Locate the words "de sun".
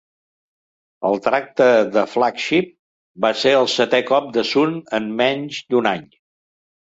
4.39-4.75